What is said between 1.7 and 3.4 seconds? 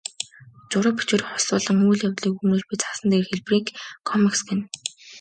үйл явдлыг хүүрнэж буй цаасан дээрх